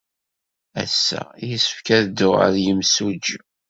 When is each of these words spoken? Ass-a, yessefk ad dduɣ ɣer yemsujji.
Ass-a, 0.83 1.21
yessefk 1.49 1.87
ad 1.95 2.03
dduɣ 2.09 2.33
ɣer 2.39 2.53
yemsujji. 2.63 3.39